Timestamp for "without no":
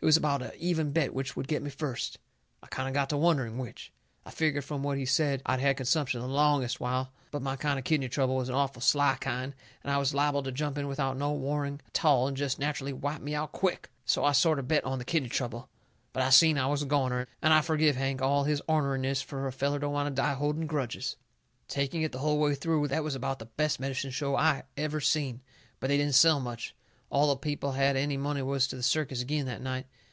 10.88-11.32